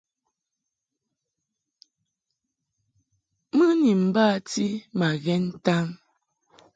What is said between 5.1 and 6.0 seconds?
ghɛn ntan.